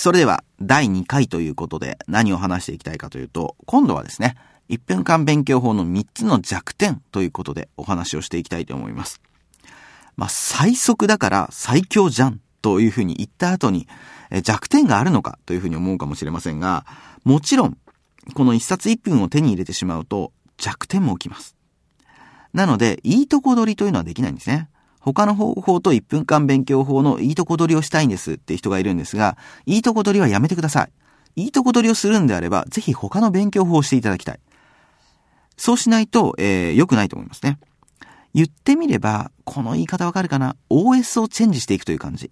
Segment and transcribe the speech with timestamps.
[0.00, 4.34] それでは第2回ということで何を話していきたいかというと、今度はですね、
[4.70, 9.20] 1分間勉強法の3つの弱点ということでお話をしていきたいと思います。
[10.16, 13.88] まあ、最速だから最強じゃんというふうに言った後に
[14.42, 16.86] 弱点があるのかというふうに思うかもしれませんが、
[17.24, 17.76] もちろん、
[18.32, 21.56] この1冊1分を手に入れてしまうと弱点も起きます。
[22.54, 24.70] なので、いいとこ取りというのはできないんですね。
[25.00, 30.92] 他の方法と1分間勉強法のいいとこ取りをしたいんですって人がいるんですが、いいとこ取りはやめてください。
[31.36, 34.40] いいとこ取りをするんであれば、ぜひ他の勉強法をしていただきたい。
[35.56, 37.58] そうしないと、えー、良くないと思いますね。
[38.34, 42.30] 言ってみれば、この言い方わかるかな ?OS をチェンジしていくという感じ。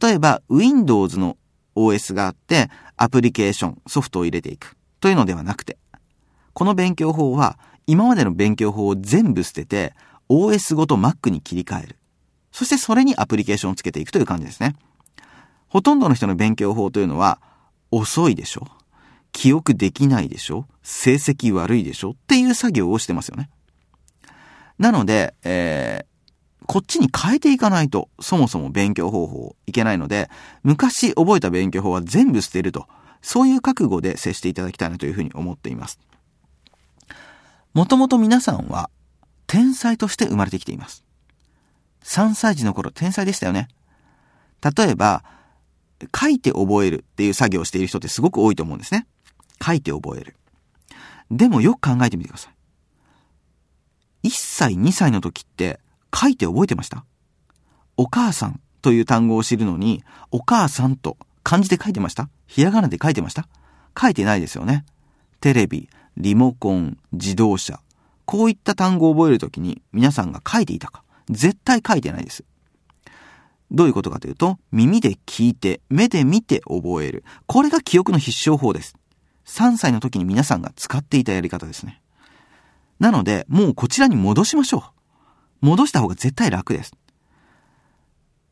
[0.00, 1.36] 例えば、Windows の
[1.76, 5.78] OS があって、アプリケーション、ソフトを入れていくというのではなくて、
[6.52, 9.94] この勉強法は、今までの勉強法を全部捨てて、
[10.28, 11.96] OS ごと Mac に切り替える。
[12.52, 14.76] そしてそれにアプリケーションをつけていくという感じですね。
[15.68, 17.40] ほとんどの人の勉強法というのは、
[17.90, 18.66] 遅いでしょ
[19.32, 23.50] 記憶できないでしょ成績悪いでしょっていう作業をしてますよね。
[24.78, 30.30] なので、えー、こっちに変えていかないと、そもそも勉強方法いけないので、
[30.62, 32.86] 昔覚えた勉強法は全部捨てると、
[33.20, 35.98] そういう覚悟で接していただきたいなというふうに思っています。
[37.72, 38.90] もともと皆さんは
[39.46, 41.04] 天才として生まれてきています。
[42.02, 43.68] 3歳児の頃天才でしたよね。
[44.76, 45.24] 例えば、
[46.14, 49.06] 書いて覚えるっていう作業をしている人ってすごく多いと思うんですね。
[49.64, 50.36] 書いて覚える。
[51.30, 52.50] でもよく考えてみてくださ
[54.22, 54.28] い。
[54.28, 55.80] 1歳、2歳の時って
[56.14, 57.04] 書いて覚えてました？
[57.96, 62.28] お母さんという単語を知るのに、お母さんと漢字で書いてました？
[62.46, 63.48] ひらがなで書いてました？
[63.98, 64.84] 書いてないですよね。
[65.40, 67.80] テレビ、リモコン、自動車。
[68.24, 72.44] こういった単語を覚えるときに皆さんが書いていたか絶対書いてないです。
[73.70, 77.24] どういうことかというと、耳で聞いて、目で見て覚える。
[77.46, 78.94] これが記憶の必勝法です。
[79.46, 82.00] 3歳の時に皆さんが使っていたやり方ですね。
[83.00, 84.92] なので、もうこちらに戻しましょ
[85.62, 85.66] う。
[85.66, 86.92] 戻した方が絶対楽です。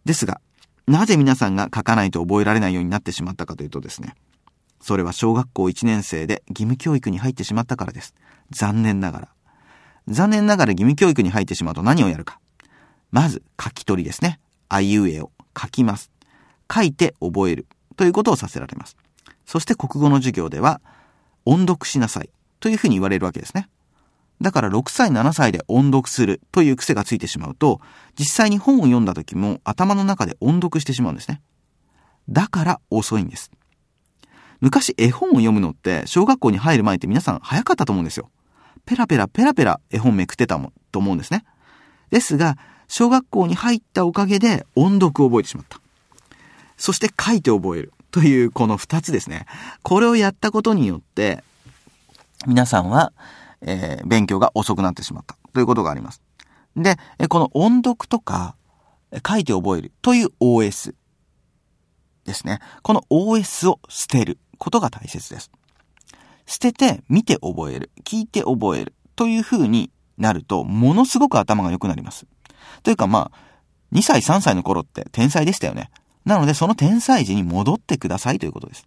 [0.05, 0.41] ですが、
[0.87, 4.15] なぜ皆さんが書かないと覚えられないようになってしまったかというとですね、
[4.81, 8.15] それは小学校1年生で義務教育に入ってしまったからです。
[8.51, 9.29] 残念ながら。
[10.09, 12.41] 残念ながら義務教育に入ってしまうと何をやるか。
[13.11, 14.41] まず、書き取りですね。
[14.69, 15.31] あいうえを
[15.61, 16.11] 書きます。
[16.73, 18.97] 書いて覚えるということをさせられます。
[19.45, 20.81] そして国語の授業では、
[21.45, 22.31] 音読しなさい
[22.61, 23.69] というふうに言われるわけですね。
[24.41, 27.81] だから6歳7歳で音読するという癖がついてしまうと、
[28.19, 31.41] 実際に本を読んだ時も頭の中で音読してしまうんですね。
[32.29, 33.51] だから遅いんです。
[34.61, 38.31] 昔絵本を読むのって小学校に入る前って皆さん早かったと思うんですよ。
[38.87, 41.45] ペラペラペラペラ絵本めくってたもんと思うんですね。
[42.11, 42.57] ですが、
[42.89, 45.81] 小学校に入ったおかげで音読を覚えてしまった。
[46.77, 49.47] そして書いて覚えるというこの二つですね。
[49.83, 51.43] これをやったことによって、
[52.47, 53.13] 皆さんは、
[53.61, 56.21] えー、勉強が遅くなってしまったということがあります。
[56.77, 56.97] で、
[57.29, 58.57] この音読とか
[59.27, 60.95] 書いて覚えるという OS
[62.25, 62.61] ですね。
[62.83, 65.51] この OS を捨てることが大切です。
[66.47, 72.27] 捨てて見て覚える、聞いて覚えるという風になると、ものすごく頭が良くなります。
[72.83, 73.39] というかまあ、
[73.93, 75.91] 2歳3歳の頃って天才でしたよね。
[76.25, 78.87] なのでその天才児に戻ってくださいということです。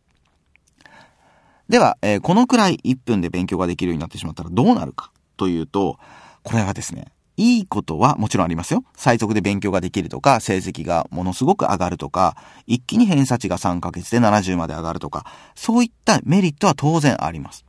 [1.70, 5.98] では、えー、このくらい1分で勉強ができるようになってしまったらどうなるかというと、
[6.44, 7.08] これはですね、
[7.38, 8.84] いいことはもちろんありますよ。
[8.96, 15.26] 最速で勉強ができるとか、成績がものすごく上がるとか、一気に偏差値が3ヶ月で70まで上がるとか、
[15.56, 17.66] そういったメリットは当然あります。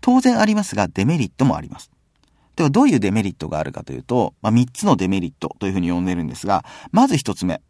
[0.00, 1.90] 当然ありますが、デメリットもあります。
[2.56, 7.62] では、どういうデメリットがあるかというと、まあ、3つのデメリットというふうに呼んでるんですが、まず1つ目。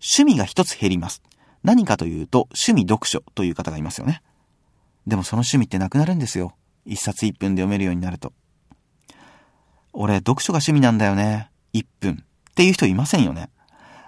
[0.00, 1.22] 趣味が1つ減ります。
[1.62, 4.22] 何かというと、趣味読書という方がいますよね。
[5.06, 6.54] でもその趣味ってなくなるんですよ。
[6.86, 8.32] 1冊1分で読めるようになると。
[9.94, 11.50] 俺、読書が趣味なんだよね。
[11.72, 12.24] 1分。
[12.50, 13.48] っていう人いませんよね。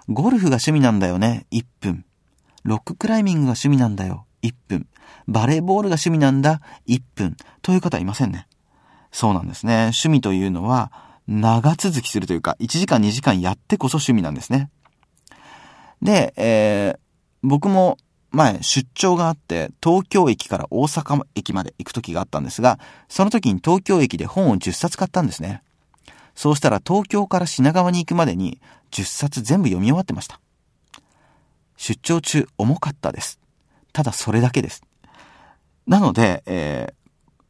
[0.09, 1.47] ゴルフが趣味なんだよね。
[1.51, 2.05] 1分。
[2.63, 4.25] ロッククライミングが趣味なんだよ。
[4.43, 4.87] 1分。
[5.27, 6.61] バレーボールが趣味なんだ。
[6.87, 7.37] 1分。
[7.61, 8.47] という方いませんね。
[9.11, 9.75] そうなんですね。
[9.75, 10.91] 趣味というのは、
[11.27, 14.69] 長続きするというか、1時間2時間やってこそ趣味なんですね。
[16.01, 16.99] で、えー、
[17.43, 17.97] 僕も
[18.31, 22.79] 前出張があって東京駅から大阪駅まで行く時があったんですが、
[23.09, 25.63] その時に東京駅で本を10冊買ったんですね。
[26.37, 28.61] そうしたら東京から品川に行くまでに
[28.91, 30.39] 10冊全部読み終わってました。
[31.77, 33.39] 出張中重かったです。
[33.91, 34.83] ただそれだけです。
[35.87, 36.93] なので、えー、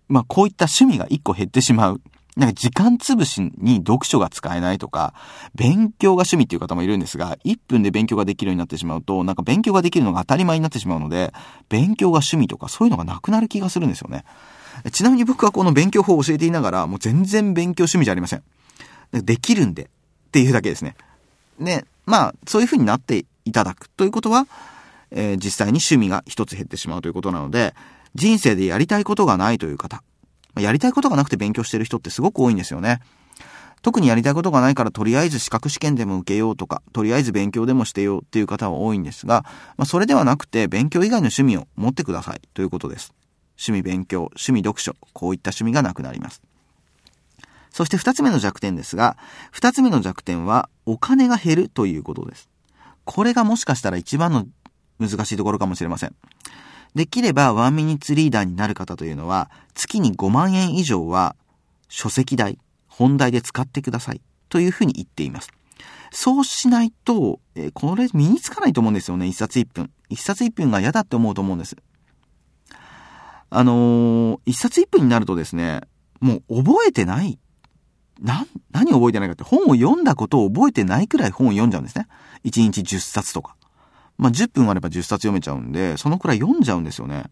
[0.07, 2.01] まあこういった趣味が1個減ってしまう。
[2.37, 5.13] なんか時間潰しに読書が使えないとか、
[5.53, 11.33] 勉強が趣味っていう方もいるんですが、1分で勉強ができるようになってしまうと、なんか勉強ができるのが当たり前になってしまうので、
[11.67, 14.23] 勉強が趣味とかそういうのがなくなる気がするんですよね。
[14.93, 18.43] ちなみに僕はこの勉強法を教えていながら、もう全然勉強趣味じゃありません。
[19.11, 19.87] できるんでっ
[20.31, 20.95] ていうだけですね。
[21.59, 24.47] で、まあ、そういう風になっていただくということは、
[25.11, 27.73] えー、実際に趣味が一つ減ってしまうということなので、
[28.15, 30.03] 人生でやりたいことがないという方、
[30.57, 32.99] やりたいことがなくて勉強してる人ってすごく多いんですよね。
[33.81, 39.45] 特にやりたいことがないからとりあえず資格試験でも受けようとか、とりあえず勉強でもしてようっていう方は多いんですが、
[39.77, 43.13] まあ、それではなくて勉強以外の趣味を持ってくださいということです。
[43.59, 46.41] 趣味勉強、趣味読書、こういった趣味がなくなります。
[47.77, 49.17] そして二つ目の弱点ですが、
[49.51, 52.49] 二つ目の弱点はお金が減るということです。
[53.05, 54.47] これがもしかしたら一番の
[54.97, 56.15] 難しいところかもしれません。
[56.95, 61.35] できればワンミニッツリーダーになる方というのは、月に5万円以上は
[61.87, 62.57] 書籍代、
[62.87, 65.51] 本題で使ってくださいというふうに言っています。
[66.09, 69.27] そうしないと、えー、これ身につかないと思うんですよね。
[69.27, 69.91] 一冊一分。
[70.09, 71.77] 一冊一分が嫌だって思うと思うんです。
[73.51, 75.81] あのー、一冊一分になるとですね、
[76.19, 77.37] もう覚えてない。
[78.19, 82.07] な、何覚えてないかって本を読んだことを覚えてないくらい本を読んじゃうんですね。
[82.43, 83.55] 一日10冊とか。
[84.17, 87.25] まあ、10分あれば10冊読めちゃうんで、そのくらい読んじゃうんですよね。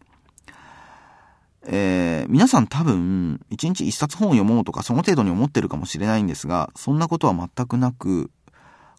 [1.68, 8.30] えー、皆さん多分、1日1冊本を読もうとか、その程度に思ってるかもしれないんですが、そんなことは全くなく、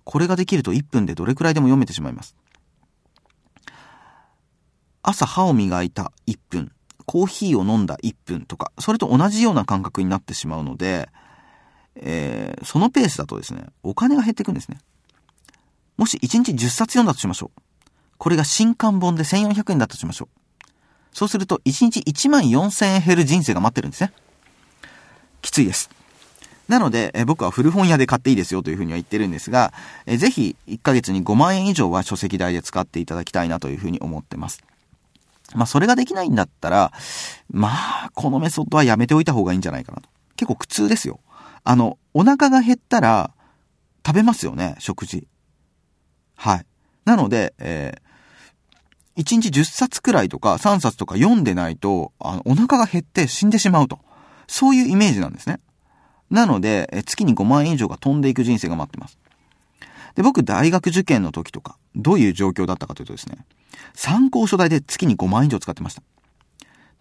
[0.03, 2.35] これができると1分でどれくらいでも読めてしまいます。
[5.01, 6.73] 朝歯を磨いた1分、
[7.05, 11.07] コーヒーを飲んだ1分とか、それと同じような感覚になってしまうので、
[12.01, 14.79] えー、そのペースだとですね、お金が減っていくんですね。
[15.97, 17.61] もし1日10冊読んだとしましょう。
[18.17, 20.65] これが新刊本で1400円だとしましょう。
[21.13, 24.13] そうすると、1日1万4000円減る人生が待ってるんですね。
[25.41, 25.89] きついです。
[26.67, 29.73] なので、え僕は古本屋で買っていいですよというふうには言ってるんですが、
[30.05, 34.63] えぜひ1ヶ月に5万円以上は書籍代で使っていただきたいなというふうに思ってます。
[35.55, 36.91] まあ、それができないんだったら、
[37.49, 40.09] まあ、このメソッドはやめておいた方がいいんじゃないかなと。
[40.35, 41.19] 結構苦痛ですよ。
[41.69, 43.31] あの、お腹が減ったら、
[44.05, 45.27] 食べますよね、食事。
[46.37, 46.65] はい。
[47.03, 53.99] なので、えー、1日10冊くらいとか3冊とか読んでないと、あの、お腹が減って死んでしまうと。
[54.47, 55.59] そういうイメージなんですね。
[56.29, 59.19] なので、え月に5万円以上が飛んでいく人生が待ってます。
[60.15, 63.45] で、僕、大学受験の時とか、どういう状況だったかというとですね、
[63.93, 66.01] 参考書代で月に5万円以上使ってました。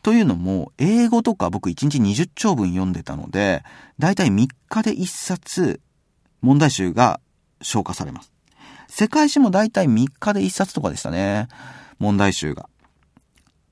[0.07, 3.65] というのも、英語とか僕1日20兆分読んでたので、
[3.99, 5.81] だいたい3日で1冊、
[6.43, 7.19] 問題集が
[7.61, 8.33] 消化されます。
[8.87, 11.49] 世界史もだいたい3日で1冊とかでしたね。
[11.99, 12.69] 問題集が。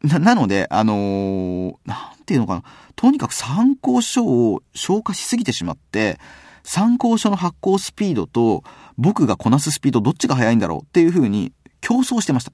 [0.02, 2.64] な、なので、あのー、なんていうのかな。
[2.96, 6.18] とにかく参考書を消化しすぎてしまって、
[6.64, 8.64] 参考書の発行スピードと
[8.98, 12.50] 僕がこなすスピードどっちが速いんだろうっていう風に競争してました。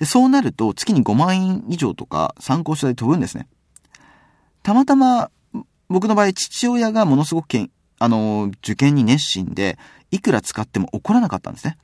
[0.00, 3.46] で、そうなると月に5万円以上とか参考書で飛ぶんですね。
[4.64, 5.30] たまたま
[5.90, 9.76] 僕の場合父親がものすごくけん、あの、受験に熱心で、
[10.12, 11.76] いくら使っても怒らなかったんですね。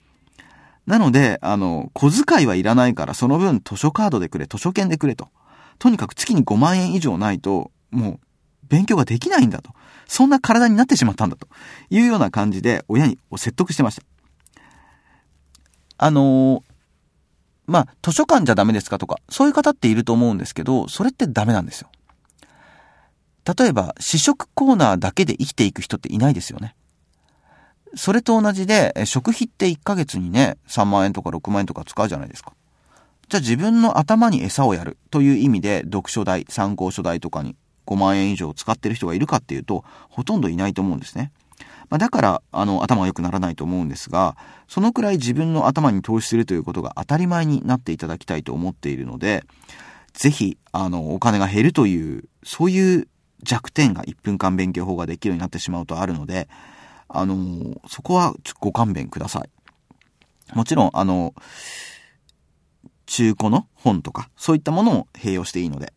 [0.87, 5.29] なので、あの、小遣いはいらないから、その分図書カードでくれ、図書券でくれと。
[5.81, 8.21] とにかく月に5万円以上ないと、もう、
[8.69, 9.73] 勉強ができないんだと。
[10.07, 11.49] そんな体になってしまったんだと
[11.91, 14.03] いうような感じで、親に説得してました。
[15.99, 16.63] あのー、
[17.67, 21.89] まあ、図書館じゃダメですかとか、そういう方っていると思うんですけど、それってダメなんですよ。
[23.59, 26.75] 例えば、試食コーナーだけで生きていく人っていないですよね。
[27.95, 32.53] それと同じで、食費って1ヶ月にね、3万円とか6万円とか使うじゃないですか。
[33.29, 37.57] じゃあ自分の頭に餌をやるという意味で読書代、参考書代とかに
[37.87, 41.33] 5万円以上使ってる人がいるかっていうと、ほとんどいないと思うんですね。
[41.89, 44.37] まあ、だから、あの、頭が良くならないと思うんですが、
[44.69, 49.45] そのくらい自分の頭に投資するということが当たり前になっていただきたいと思っているので、
[50.13, 53.09] ぜひ、あの、お金が減るという、そういう
[53.43, 56.49] 弱点が1分間勉強法ができるようになってしまうとあるので、
[57.09, 59.51] あの、そこはご勘弁ください。
[60.55, 61.35] もちろん、あの、
[63.07, 65.93] 中古の本とか、そういったものも併用していいので、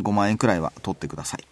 [0.00, 1.49] 5万円くらいは取ってください。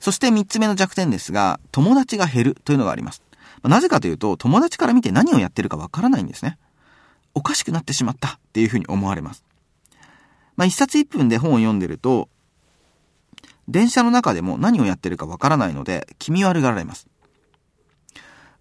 [0.00, 3.22] そして3つ目の弱点ですが、友達が減るというのがあります。
[3.62, 6.58] なぜかというと、友達から見て何をやってるかわからないんですね。
[7.34, 9.44] おかしくなってしまったっていうふうに思われます。
[10.56, 12.28] まあ、1冊1分で本を読んでると、
[13.68, 17.06] 電車の中でも何をやってるかわからないので、気味悪がられます。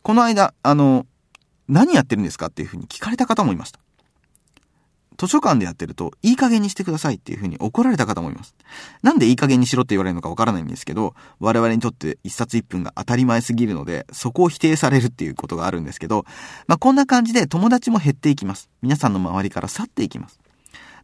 [0.01, 1.06] この間、あの、
[1.68, 3.80] 何やってるんですかっていうふうに聞かれた方もいました。
[5.17, 8.55] 図書館でやってると、いい加減にしてくださいっていうふうに怒られた方もいます。
[9.01, 16.25] なんでいい加減にしろって言われるのかわからないんですけど、我々にとって一冊一分が当たり前すぎるので、そこを否定されるっていうことがあるんですけど、
[16.67, 18.69] まあ、こんな感じで友達も減っていきます。
[18.81, 20.39] 皆さんの周りから去っていきます。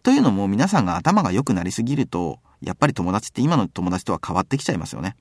[0.03, 5.15] というのも皆さんが頭が良くなりすぎると、やっぱり友達って今の友達とは変わってきちゃいますよね。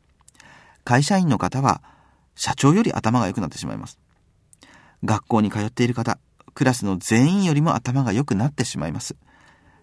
[0.84, 1.82] 会社員の方は、
[2.34, 3.98] 社長より頭が良くなってしまいます。
[5.04, 6.18] 学校に通っている方、
[6.54, 9.16] クラスの全員よりも頭が良くなってしまいます。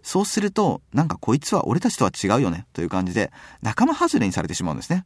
[0.03, 3.31] そうすると、なんかこいつは俺たちとは違うよね、という感じで、
[3.62, 5.05] 仲間外れにされてしまうんですね。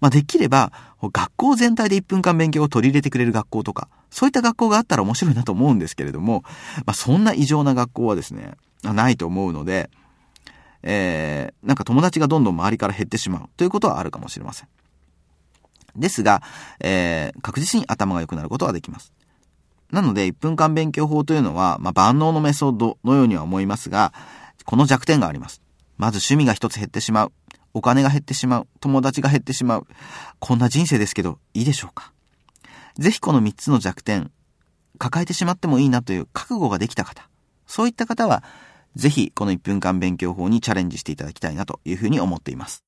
[0.00, 6.42] まあ、できれば、学校全体で1分間勉強を取り入れてくれる学校とか、そういった学校があったら面白いなと思うんですけれども、
[6.86, 9.90] まあ、そんな異常な学校はですね、ないと思うので、
[10.82, 14.68] えー、なんか友達がどんどん周りから減ってしまうということはあるかもしれません。
[15.96, 16.42] ですが、
[16.80, 19.12] えー、確実に頭が良くなることはできます。
[19.92, 24.12] なので、1分間勉強法というのは、まあ、万能のメソッドのようには思いますが、
[24.64, 25.60] この弱点があります。
[25.98, 27.32] まず趣味が一つ減ってしまう。
[27.74, 28.68] お金が減ってしまう。
[28.80, 29.86] 友達が減ってしまう。
[30.38, 32.12] こんな人生ですけど、いいでしょうか
[32.98, 34.30] ぜひこの3つの弱点、
[34.98, 37.28] 抱えてしまってもいいなという覚悟ができた方、
[37.66, 38.42] そういった方は、
[38.96, 42.84] ぜひこの1分間勉強法にチャレンジしていただきたいなというふうに思っています。